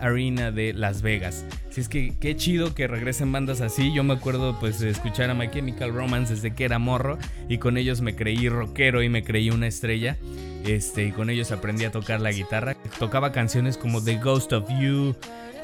[0.00, 1.44] Arena de Las Vegas.
[1.70, 3.92] Si es que qué chido que regresen bandas así.
[3.92, 7.58] Yo me acuerdo pues de escuchar a My Chemical Romance desde que era morro y
[7.58, 10.16] con ellos me creí rockero y me creí una estrella.
[10.64, 12.76] Este, y con ellos aprendí a tocar la guitarra.
[12.98, 15.14] Tocaba canciones como The Ghost of You,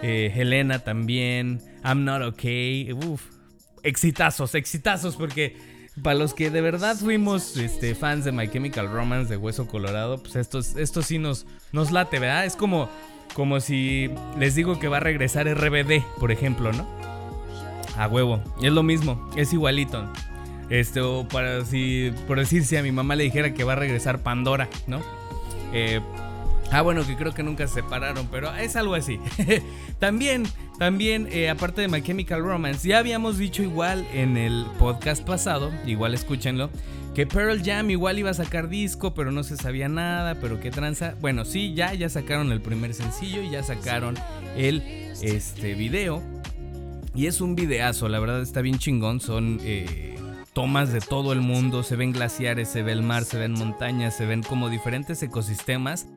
[0.02, 2.92] eh, Helena también, I'm Not Okay.
[2.92, 3.22] Uf,
[3.82, 5.56] exitazos, exitazos porque
[6.02, 10.22] para los que de verdad fuimos este, fans de My Chemical Romance de Hueso Colorado,
[10.22, 12.46] pues esto, esto sí nos, nos late, ¿verdad?
[12.46, 12.88] Es como
[13.34, 16.86] como si les digo que va a regresar RBD, por ejemplo, ¿no?
[17.98, 18.42] A huevo.
[18.62, 20.08] Es lo mismo, es igualito.
[20.70, 23.76] Este, o para si, por decir, si a mi mamá le dijera que va a
[23.76, 25.00] regresar Pandora, ¿no?
[25.72, 26.00] Eh,
[26.74, 29.20] ah, bueno, que creo que nunca se separaron, pero es algo así.
[29.98, 30.44] también,
[30.78, 35.70] también, eh, aparte de My Chemical Romance, ya habíamos dicho igual en el podcast pasado,
[35.86, 36.70] igual escúchenlo,
[37.14, 40.72] que Pearl Jam igual iba a sacar disco, pero no se sabía nada, pero qué
[40.72, 41.14] tranza.
[41.20, 44.16] Bueno, sí, ya, ya sacaron el primer sencillo y ya sacaron
[44.56, 44.82] el
[45.22, 46.22] este, video.
[47.14, 49.20] Y es un videazo, la verdad está bien chingón.
[49.20, 50.18] Son eh,
[50.54, 54.16] tomas de todo el mundo, se ven glaciares, se ve el mar, se ven montañas,
[54.16, 56.08] se ven como diferentes ecosistemas.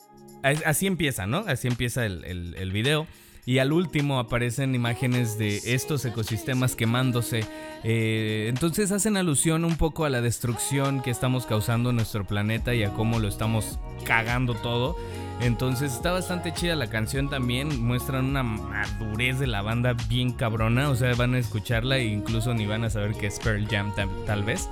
[0.43, 1.39] Así empieza, ¿no?
[1.47, 2.23] Así empieza el,
[2.55, 3.07] el, video
[3.45, 7.45] y al último aparecen imágenes de estos ecosistemas quemándose.
[7.83, 12.75] Eh, entonces hacen alusión un poco a la destrucción que estamos causando en nuestro planeta
[12.75, 14.95] y a cómo lo estamos cagando todo.
[15.39, 17.81] Entonces está bastante chida la canción también.
[17.85, 20.89] Muestran una madurez de la banda bien cabrona.
[20.89, 23.93] O sea, van a escucharla e incluso ni van a saber que es Pearl Jam
[24.25, 24.67] tal, vez.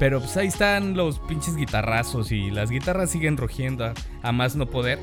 [0.00, 4.64] Pero pues ahí están los pinches guitarrazos y las guitarras siguen rugiendo a más no
[4.64, 4.98] poder.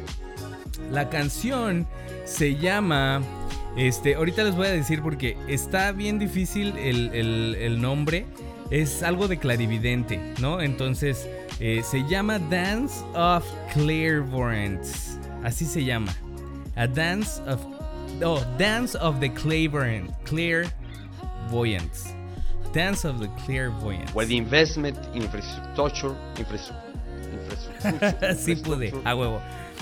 [0.91, 1.87] La canción
[2.25, 3.21] se llama.
[3.77, 8.25] Este, ahorita les voy a decir porque está bien difícil el, nombre.
[8.71, 10.61] Es algo de clarividente, ¿no?
[10.61, 11.29] Entonces,
[11.59, 15.19] eh, se llama Dance of Clairvoyance.
[15.43, 16.11] Así se llama.
[16.75, 17.61] A Dance of.
[18.23, 20.11] Oh, Dance of the Clairvoyance.
[20.23, 22.16] Clairvoyance.
[22.77, 24.13] Dance of the Clairvoyance.
[24.13, 26.15] Where the investment in infrastructure.
[26.37, 28.35] infrastructure.
[28.37, 29.41] sí pude, a huevo.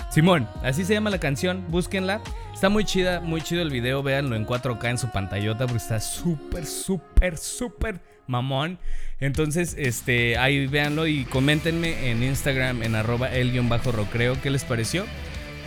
[0.10, 2.22] Simón, así se llama la canción, búsquenla.
[2.54, 6.00] Está muy chida, muy chido el video, véanlo en 4K en su pantallota porque está
[6.00, 8.80] súper, súper, súper mamón.
[9.20, 15.04] Entonces, este, ahí véanlo y coméntenme en Instagram en arroba el-rocreo qué les pareció.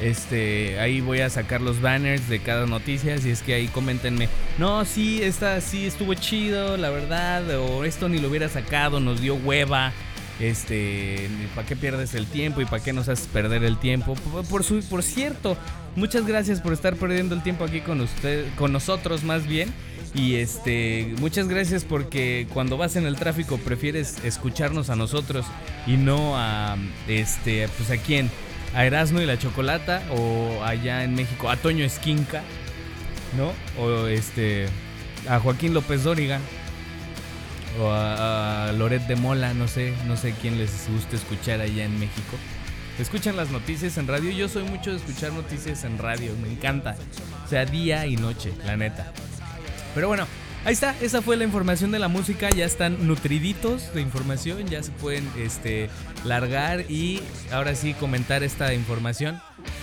[0.00, 3.14] Este, ahí voy a sacar los banners de cada noticia.
[3.14, 4.28] Así es que ahí coméntenme.
[4.58, 7.48] No, sí, esta sí estuvo chido, la verdad.
[7.58, 9.92] O esto ni lo hubiera sacado, nos dio hueva.
[10.40, 14.14] Este, ¿para qué pierdes el tiempo y para qué nos haces perder el tiempo?
[14.48, 15.56] Por, su, por cierto,
[15.96, 19.72] muchas gracias por estar perdiendo el tiempo aquí con usted, con nosotros más bien.
[20.14, 25.44] Y este, muchas gracias porque cuando vas en el tráfico prefieres escucharnos a nosotros
[25.86, 26.76] y no a
[27.08, 28.30] este, pues a quién,
[28.74, 32.42] a Erasmo y la Chocolata o allá en México a Toño Esquinca,
[33.36, 33.52] ¿no?
[33.82, 34.66] O este
[35.28, 36.40] a Joaquín López Dóriga
[37.80, 41.84] o a, a Loret de Mola, no sé, no sé quién les gusta escuchar allá
[41.84, 42.36] en México.
[42.98, 44.30] Escuchan las noticias en radio.
[44.32, 46.96] Yo soy mucho de escuchar noticias en radio, me encanta.
[47.44, 49.12] O sea, día y noche, la neta.
[49.94, 50.26] Pero bueno,
[50.64, 52.50] ahí está, esa fue la información de la música.
[52.50, 55.88] Ya están nutriditos de información, ya se pueden este,
[56.24, 57.20] largar y
[57.52, 59.40] ahora sí comentar esta información,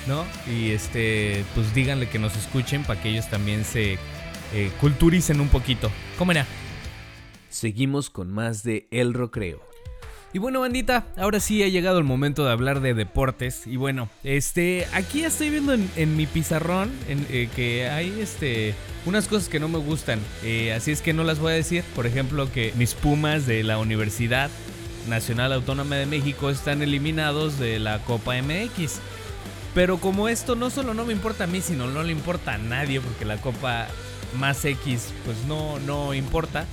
[0.07, 0.25] ¿no?
[0.51, 3.97] Y este, pues díganle que nos escuchen para que ellos también se
[4.53, 5.91] eh, culturicen un poquito.
[6.17, 6.45] ¿Cómo era?
[7.49, 9.74] Seguimos con más de El Rocreo.
[10.35, 13.65] Y bueno, bandita, ahora sí ha llegado el momento de hablar de deportes.
[13.65, 19.29] Y bueno, este, aquí estoy viendo en, mi pizarrón en, eh, que hay este, unas
[19.29, 20.19] cosas que no me gustan.
[20.43, 21.85] Eh, así es que no las voy a decir.
[21.95, 24.49] Por ejemplo, que mis Pumas de la Universidad
[25.07, 28.99] Nacional Autónoma de México están eliminados de la Copa MX.
[29.73, 32.57] Pero como esto no solo no me importa a mí, sino no le importa a
[32.57, 33.87] nadie, porque la Copa
[34.37, 36.65] más X pues no, no importa.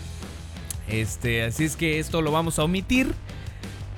[0.88, 3.14] Este, así es que esto lo vamos a omitir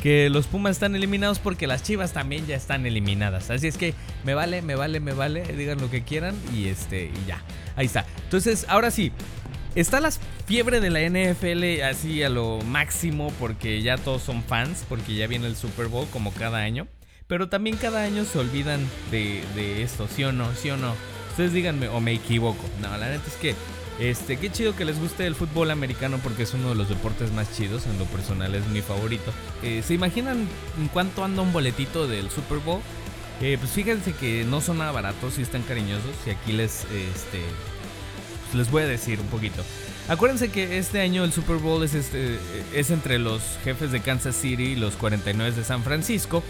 [0.05, 3.49] que los Pumas están eliminados porque las Chivas también ya están eliminadas.
[3.49, 7.07] Así es que me vale, me vale, me vale, digan lo que quieran y este
[7.07, 7.43] y ya.
[7.75, 8.05] Ahí está.
[8.25, 9.12] Entonces, ahora sí,
[9.75, 10.11] está la
[10.45, 15.27] fiebre de la NFL así a lo máximo porque ya todos son fans, porque ya
[15.27, 16.87] viene el Super Bowl como cada año.
[17.27, 20.55] Pero también cada año se olvidan de, de esto, ¿sí o no?
[20.55, 20.95] ¿Sí o no?
[21.31, 22.62] Ustedes díganme o me equivoco.
[22.83, 23.55] No, la neta es que
[23.98, 27.33] este, qué chido que les guste el fútbol americano porque es uno de los deportes
[27.33, 29.33] más chidos, en lo personal es mi favorito.
[29.62, 32.80] Eh, ¿Se imaginan en cuánto anda un boletito del Super Bowl?
[33.40, 37.40] Eh, pues fíjense que no son nada baratos y están cariñosos y aquí les, este,
[38.44, 39.62] pues les voy a decir un poquito.
[40.07, 42.38] Acuérdense que este año el Super Bowl es, este,
[42.74, 46.42] es entre los jefes de Kansas City y los 49 de San Francisco.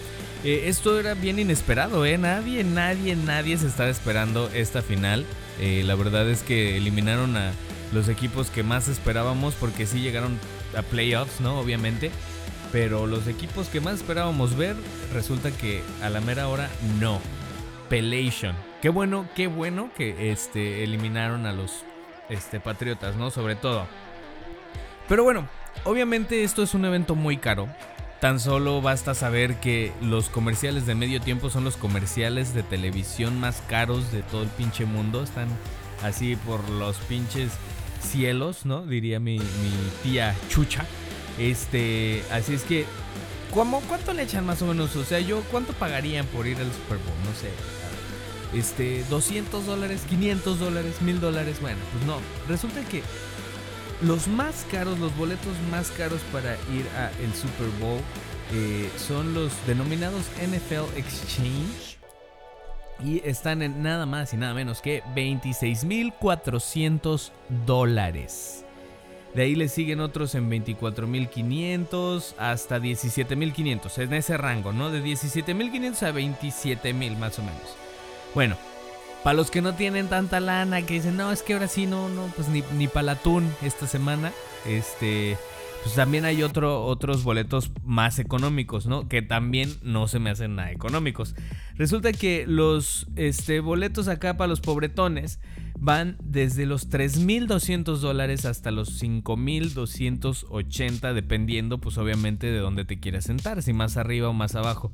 [0.42, 2.18] Eh, esto era bien inesperado, ¿eh?
[2.18, 5.24] Nadie, nadie, nadie se estaba esperando esta final.
[5.60, 7.52] Eh, la verdad es que eliminaron a
[7.92, 10.38] los equipos que más esperábamos porque sí llegaron
[10.76, 11.58] a playoffs, ¿no?
[11.58, 12.10] Obviamente.
[12.72, 14.74] Pero los equipos que más esperábamos ver,
[15.12, 17.20] resulta que a la mera hora no.
[17.88, 18.56] Pelation.
[18.82, 21.84] Qué bueno, qué bueno que este, eliminaron a los
[22.28, 23.30] este, Patriotas, ¿no?
[23.30, 23.86] Sobre todo.
[25.08, 25.48] Pero bueno,
[25.84, 27.68] obviamente esto es un evento muy caro.
[28.24, 33.38] Tan solo basta saber que los comerciales de medio tiempo son los comerciales de televisión
[33.38, 35.22] más caros de todo el pinche mundo.
[35.22, 35.46] Están
[36.02, 37.50] así por los pinches
[38.00, 38.80] cielos, ¿no?
[38.86, 39.38] Diría mi,
[40.02, 40.86] tía Chucha.
[41.38, 42.86] Este, así es que,
[43.52, 44.96] ¿cómo, ¿cuánto le echan más o menos?
[44.96, 47.18] O sea, yo, ¿cuánto pagarían por ir al Super Bowl?
[47.26, 47.50] No sé.
[48.58, 51.58] Este, 200 dólares, 500 dólares, 1000 dólares.
[51.60, 52.16] Bueno, pues no.
[52.48, 53.02] Resulta que
[54.06, 58.00] los más caros, los boletos más caros para ir a el Super Bowl
[58.52, 61.98] eh, son los denominados NFL Exchange.
[63.02, 67.32] Y están en nada más y nada menos que 26.400
[67.66, 68.64] dólares.
[69.34, 73.98] De ahí le siguen otros en 24.500 hasta 17.500.
[73.98, 74.90] En ese rango, ¿no?
[74.90, 77.76] De 17.500 a 27.000 más o menos.
[78.32, 78.56] Bueno,
[79.24, 82.10] para los que no tienen tanta lana, que dicen, no, es que ahora sí, no,
[82.10, 84.32] no, pues ni, ni para atún esta semana,
[84.66, 85.38] este,
[85.82, 89.08] pues también hay otro, otros boletos más económicos, ¿no?
[89.08, 91.34] Que también no se me hacen nada económicos.
[91.76, 95.40] Resulta que los este, boletos acá para los pobretones
[95.78, 103.24] van desde los 3.200 dólares hasta los 5.280, dependiendo pues obviamente de dónde te quieras
[103.24, 104.92] sentar, si más arriba o más abajo.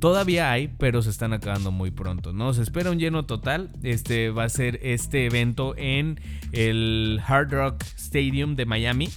[0.00, 2.52] Todavía hay, pero se están acabando muy pronto, ¿no?
[2.52, 3.70] Se espera un lleno total.
[3.82, 6.20] Este va a ser este evento en
[6.52, 9.08] el Hard Rock Stadium de Miami.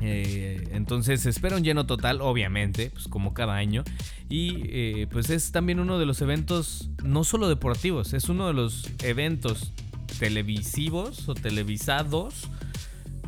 [0.00, 3.82] Eh, entonces se espera un lleno total, obviamente, pues como cada año.
[4.28, 8.52] Y eh, pues es también uno de los eventos, no solo deportivos, es uno de
[8.52, 9.72] los eventos
[10.20, 12.48] televisivos o televisados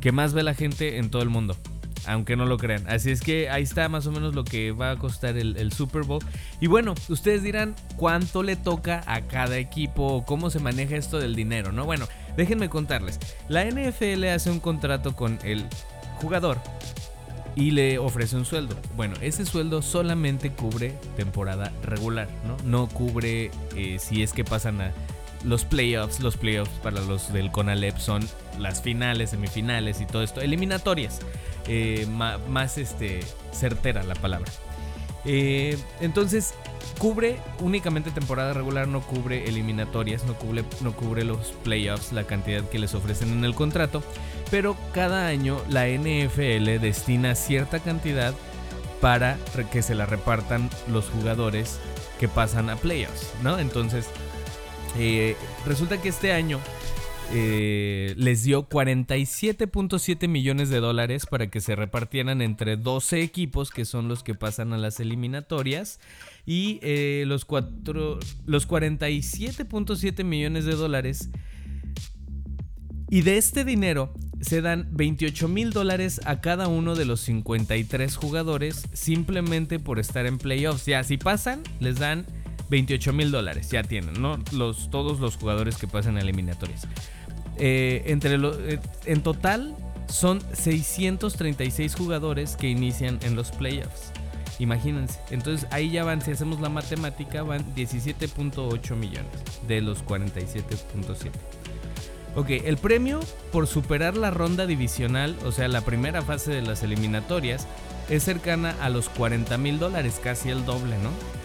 [0.01, 1.57] que más ve la gente en todo el mundo
[2.07, 2.89] aunque no lo crean.
[2.89, 6.03] Así es que ahí está más o menos lo que va a costar el, Super
[6.03, 6.23] Bowl.
[6.61, 11.35] Y bueno, ustedes dirán cuánto le toca a cada equipo, cómo se maneja esto del
[11.35, 11.85] dinero, ¿no?
[11.85, 13.19] Bueno, déjenme contarles.
[13.49, 15.65] La NFL hace un contrato con el
[16.21, 16.59] jugador
[17.55, 18.77] y le ofrece un sueldo.
[18.97, 22.57] Bueno, ese sueldo solamente cubre temporada regular, ¿no?
[22.65, 24.93] No cubre eh, si es que pasan a
[25.45, 26.21] los playoffs.
[26.21, 28.27] Los playoffs para los del CONALEP son
[28.59, 30.41] las finales, semifinales y todo esto.
[30.41, 31.21] Eliminatorias.
[31.67, 33.21] Eh, más, este,
[33.53, 34.51] certera la palabra.
[35.25, 36.55] Eh, entonces,
[36.99, 42.69] cubre únicamente temporada regular, no cubre eliminatorias, no cubre, no cubre los playoffs, la cantidad
[42.69, 44.03] que les ofrecen en el contrato.
[44.51, 48.35] Pero cada año la NFL destina cierta cantidad
[49.01, 49.37] para
[49.73, 51.79] que se la repartan los jugadores
[52.21, 53.59] que pasan a playoffs, ¿no?
[53.59, 54.07] Entonces,
[54.99, 56.61] eh, resulta que este año
[57.35, 63.87] eh, les dio 47.7 millones de dólares para que se repartieran entre 12 equipos que
[63.87, 65.99] son los que pasan a las eliminatorias
[66.45, 67.47] y eh, los,
[68.45, 71.31] los 47.7 millones de dólares
[73.09, 78.17] y de este dinero se dan 28 mil dólares a cada uno de los 53
[78.17, 80.85] jugadores simplemente por estar en playoffs.
[80.85, 82.27] Ya, si pasan, les dan
[82.73, 83.69] 28 mil dólares.
[83.71, 84.39] Ya tienen, ¿no?
[84.51, 86.89] Los, todos los jugadores que pasan a eliminatorias.
[87.59, 89.77] Eh, entre eh, en total
[90.09, 94.11] son 636 jugadores que inician en los playoffs.
[94.59, 95.21] Imagínense.
[95.31, 99.31] Entonces ahí ya van, si hacemos la matemática, van 17.8 millones
[99.69, 101.31] de los 47.7.
[102.35, 103.21] Ok, el premio
[103.53, 107.67] por superar la ronda divisional, o sea, la primera fase de las eliminatorias,
[108.09, 111.42] es cercana a los 40 mil dólares, casi el doble, ¿no?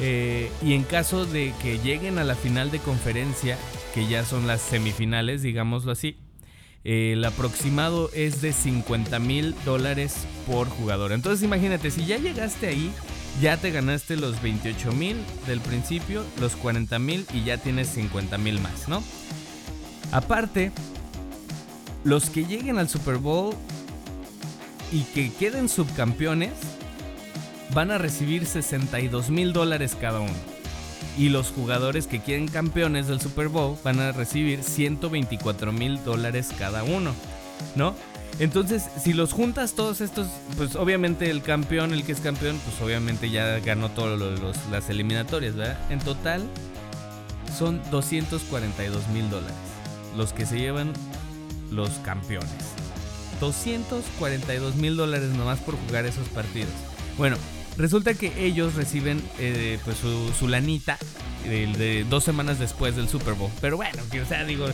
[0.00, 3.56] Eh, y en caso de que lleguen a la final de conferencia,
[3.94, 6.16] que ya son las semifinales, digámoslo así,
[6.84, 11.12] eh, el aproximado es de 50 mil dólares por jugador.
[11.12, 12.92] Entonces imagínate, si ya llegaste ahí,
[13.40, 18.36] ya te ganaste los 28 mil del principio, los 40 mil y ya tienes 50
[18.38, 19.02] mil más, ¿no?
[20.12, 20.72] Aparte,
[22.04, 23.54] los que lleguen al Super Bowl
[24.92, 26.52] y que queden subcampeones
[27.74, 30.32] van a recibir 62 mil dólares cada uno.
[31.18, 36.50] Y los jugadores que queden campeones del Super Bowl van a recibir 124 mil dólares
[36.58, 37.12] cada uno,
[37.76, 37.94] ¿no?
[38.40, 42.80] Entonces, si los juntas todos estos, pues obviamente el campeón, el que es campeón, pues
[42.80, 44.18] obviamente ya ganó todas
[44.70, 45.78] las eliminatorias, ¿verdad?
[45.90, 46.42] En total
[47.56, 49.54] son 242 mil dólares
[50.16, 50.92] los que se llevan
[51.70, 52.50] los campeones.
[53.40, 56.72] 242 mil dólares nomás por jugar esos partidos.
[57.18, 57.36] Bueno,
[57.76, 60.98] resulta que ellos reciben eh, pues su, lanita
[61.44, 63.50] de, dos semanas después del Super Bowl.
[63.60, 64.66] Pero bueno, que, o sea, digo,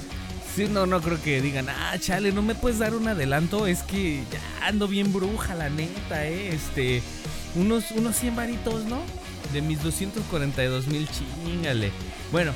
[0.71, 3.67] no, no creo que digan, ah, chale, no me puedes dar un adelanto.
[3.67, 6.55] Es que ya ando bien bruja, la neta, eh.
[6.55, 7.03] Este,
[7.55, 9.01] unos, unos 100 varitos, ¿no?
[9.53, 11.91] De mis 242 mil, chingale.
[12.31, 12.53] Bueno,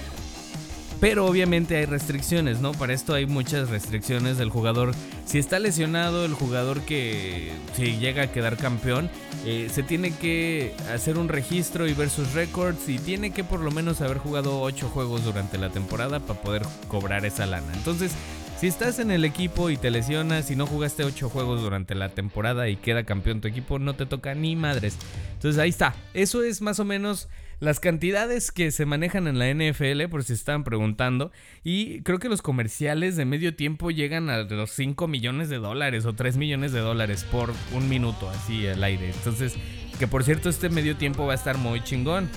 [1.00, 2.72] pero obviamente hay restricciones, ¿no?
[2.72, 4.92] Para esto hay muchas restricciones del jugador.
[5.26, 9.10] Si está lesionado, el jugador que llega a quedar campeón,
[9.44, 13.60] eh, se tiene que hacer un registro y ver sus récords y tiene que por
[13.60, 17.72] lo menos haber jugado 8 juegos durante la temporada para poder cobrar esa lana.
[17.74, 18.12] Entonces,
[18.58, 22.08] si estás en el equipo y te lesionas y no jugaste 8 juegos durante la
[22.08, 24.96] temporada y queda campeón tu equipo, no te toca ni madres.
[25.34, 25.94] Entonces ahí está.
[26.14, 27.28] Eso es más o menos
[27.60, 32.28] las cantidades que se manejan en la NFL, por si estaban preguntando, y creo que
[32.28, 36.72] los comerciales de medio tiempo llegan a los 5 millones de dólares o 3 millones
[36.72, 39.10] de dólares por un minuto, así al aire.
[39.10, 39.54] Entonces,
[39.98, 42.28] que por cierto, este medio tiempo va a estar muy chingón.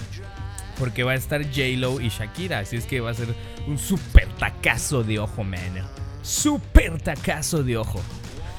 [0.79, 2.59] Porque va a estar J-Lo y Shakira.
[2.59, 3.29] Así es que va a ser
[3.65, 5.59] un super tacazo de ojo, man.
[6.21, 7.99] Super tacazo de ojo.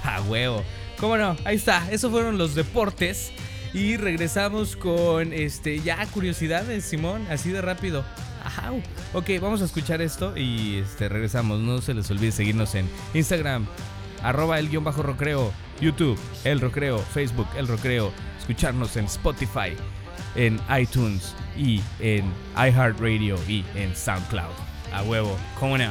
[0.03, 0.65] A huevo.
[0.99, 1.37] ¿Cómo no?
[1.45, 1.89] Ahí está.
[1.93, 3.31] Esos fueron los deportes.
[3.73, 8.05] Y regresamos con este ya curiosidades, Simón, así de rápido.
[8.45, 8.73] Ajá.
[9.13, 11.61] Ok, vamos a escuchar esto y este, regresamos.
[11.61, 13.67] No se les olvide seguirnos en Instagram,
[14.23, 19.77] arroba el guion bajo rocreo, YouTube, el rocreo, Facebook, el rocreo, escucharnos en Spotify,
[20.35, 22.25] en iTunes y en
[22.57, 24.55] iHeartRadio y en SoundCloud.
[24.93, 25.91] A huevo, ¿cómo no?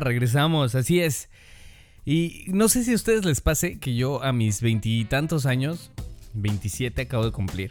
[0.00, 1.28] Regresamos, así es.
[2.06, 5.90] Y no sé si a ustedes les pase que yo a mis veintitantos años,
[6.32, 7.70] 27 acabo de cumplir,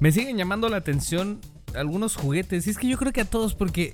[0.00, 1.40] me siguen llamando la atención
[1.76, 2.66] algunos juguetes.
[2.66, 3.92] Y es que yo creo que a todos, porque,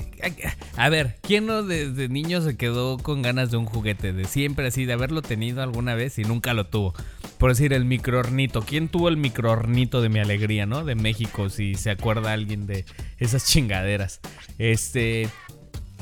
[0.77, 4.15] a, ver, ¿quién no desde niño se quedó con ganas de un juguete?
[4.15, 6.95] De siempre así, de haberlo tenido alguna vez y nunca lo tuvo.
[7.37, 8.63] Por decir, el microornito.
[8.63, 10.83] ¿Quién tuvo el microornito de mi alegría, no?
[10.85, 12.87] De México, si se acuerda alguien de
[13.19, 14.21] esas chingaderas.
[14.59, 15.29] Este.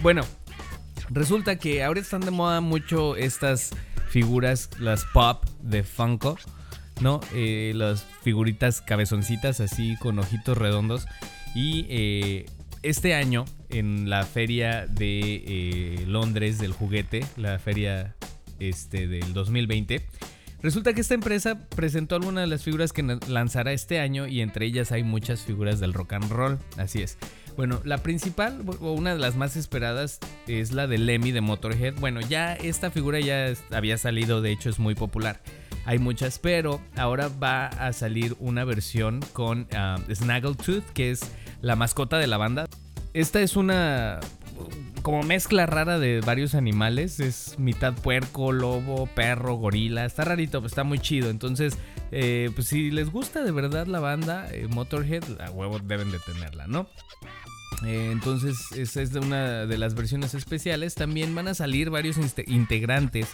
[0.03, 0.23] Bueno,
[1.11, 3.71] Resulta que ahora están de moda mucho estas
[4.09, 6.37] figuras, las pop de Funko,
[7.01, 7.21] ¿no?
[7.35, 11.07] Eh, las figuritas cabezoncitas así con ojitos redondos.
[11.55, 12.47] Y eh,
[12.83, 18.15] este año, en la feria de eh, Londres del juguete, la feria
[18.59, 20.05] este, del 2020,
[20.63, 24.67] resulta que esta empresa presentó algunas de las figuras que lanzará este año y entre
[24.67, 26.59] ellas hay muchas figuras del rock and roll.
[26.77, 27.19] Así es.
[27.57, 31.95] Bueno, la principal o una de las más esperadas es la de Lemmy de Motorhead.
[32.01, 35.43] Bueno, ya esta figura ya había salido, de hecho es muy popular.
[35.85, 41.21] Hay muchas, pero ahora va a salir una versión con uh, Snaggletooth, que es
[41.61, 42.69] la mascota de la banda.
[43.15, 44.21] Esta es una
[45.03, 47.21] como mezcla rara de varios animales.
[47.21, 50.05] Es mitad puerco, lobo, perro, gorila.
[50.05, 51.29] Está rarito, está muy chido.
[51.31, 51.77] Entonces,
[52.11, 56.19] eh, pues si les gusta de verdad la banda, eh, Motorhead, a huevo deben de
[56.21, 56.89] tenerla, ¿no?
[57.85, 60.95] Eh, entonces, esa es de una de las versiones especiales.
[60.95, 63.29] También van a salir varios integrantes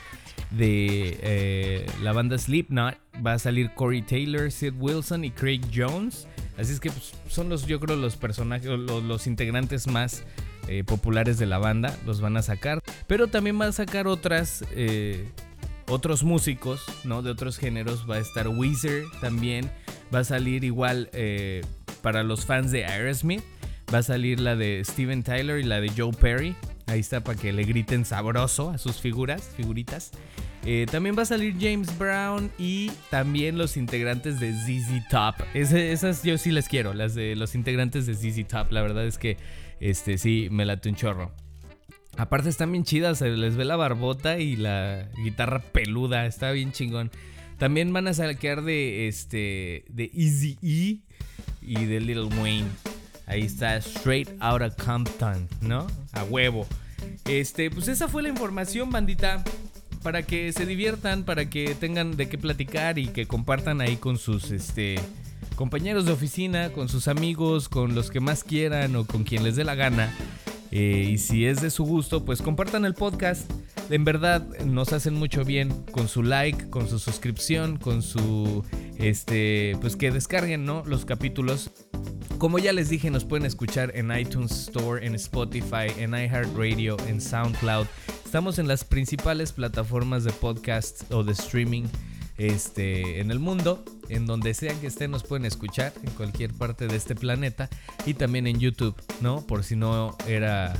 [0.50, 2.96] de la banda Slipknot.
[3.24, 6.26] Va a salir Corey Taylor, Sid Wilson y Craig Jones.
[6.56, 10.24] Así es que pues, son los, yo creo, los personajes, los integrantes más
[10.68, 12.82] eh, populares de la banda, los van a sacar.
[13.06, 15.30] Pero también van a sacar otras, eh,
[15.88, 17.22] otros músicos, ¿no?
[17.22, 18.08] De otros géneros.
[18.08, 19.70] Va a estar Weezer también.
[20.14, 21.62] Va a salir igual eh,
[22.02, 23.42] para los fans de Aerosmith.
[23.92, 26.54] Va a salir la de Steven Tyler y la de Joe Perry.
[26.86, 30.10] Ahí está para que le griten sabroso a sus figuras, figuritas.
[30.90, 35.34] también va a salir James Brown y también los integrantes de ZZ Top.
[35.54, 38.72] esas yo sí les quiero, las de los integrantes de ZZ Top.
[38.72, 39.36] La verdad es que
[39.80, 41.32] este sí, me late un chorro.
[42.16, 46.72] Aparte están bien chidas, se les ve la barbota y la guitarra peluda, está bien
[46.72, 47.10] chingón.
[47.58, 51.00] También van a saquear de este de Easy E
[51.62, 52.68] y de Little Wayne.
[53.26, 55.86] Ahí está Straight Outta Compton, ¿no?
[56.12, 56.66] A huevo.
[57.26, 59.44] Este, pues esa fue la información, bandita,
[60.02, 64.18] para que se diviertan, para que tengan de qué platicar y que compartan ahí con
[64.18, 64.96] sus este
[65.58, 69.56] compañeros de oficina, con sus amigos, con los que más quieran o con quien les
[69.56, 70.14] dé la gana.
[70.70, 73.50] Eh, y si es de su gusto, pues compartan el podcast.
[73.90, 78.64] En verdad nos hacen mucho bien con su like, con su suscripción, con su
[78.98, 80.84] este, pues que descarguen, ¿no?
[80.86, 81.72] Los capítulos.
[82.38, 87.20] Como ya les dije, nos pueden escuchar en iTunes Store, en Spotify, en iHeartRadio, en
[87.20, 87.88] SoundCloud.
[88.24, 91.86] Estamos en las principales plataformas de podcast o de streaming
[92.36, 93.82] este, en el mundo.
[94.08, 97.68] En donde sea que estén nos pueden escuchar en cualquier parte de este planeta
[98.06, 99.46] y también en YouTube, ¿no?
[99.46, 100.74] Por si no era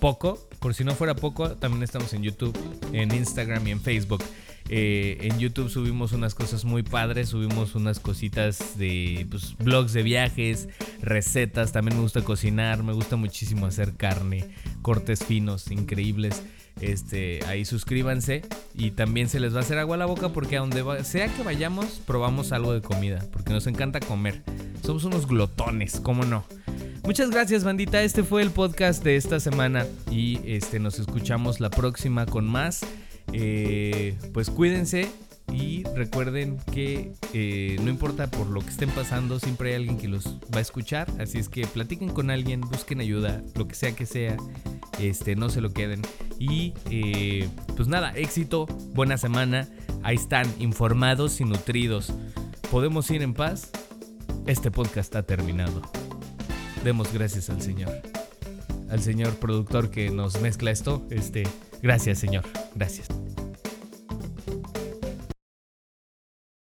[0.00, 2.56] poco, por si no fuera poco, también estamos en YouTube,
[2.92, 4.22] en Instagram y en Facebook.
[4.70, 10.02] Eh, en YouTube subimos unas cosas muy padres, subimos unas cositas de pues, blogs de
[10.02, 10.68] viajes,
[11.00, 14.50] recetas, también me gusta cocinar, me gusta muchísimo hacer carne,
[14.82, 16.42] cortes finos, increíbles.
[16.80, 18.42] Este, ahí suscríbanse
[18.74, 21.28] y también se les va a hacer agua a la boca porque a donde sea
[21.28, 24.42] que vayamos probamos algo de comida, porque nos encanta comer.
[24.84, 26.44] Somos unos glotones, ¿cómo no?
[27.04, 28.02] Muchas gracias, bandita.
[28.02, 32.82] Este fue el podcast de esta semana y este nos escuchamos la próxima con más.
[33.32, 35.08] Eh, pues cuídense
[35.52, 40.08] y recuerden que eh, no importa por lo que estén pasando, siempre hay alguien que
[40.08, 41.10] los va a escuchar.
[41.18, 44.36] Así es que platiquen con alguien, busquen ayuda, lo que sea que sea.
[44.98, 46.02] Este, no se lo queden.
[46.38, 49.68] Y eh, pues nada, éxito, buena semana.
[50.02, 52.12] Ahí están, informados y nutridos.
[52.70, 53.70] ¿Podemos ir en paz?
[54.46, 55.82] Este podcast está terminado.
[56.84, 58.02] Demos gracias al Señor.
[58.90, 61.06] Al señor productor que nos mezcla esto.
[61.10, 61.44] Este,
[61.82, 62.44] gracias, Señor.
[62.74, 63.08] Gracias.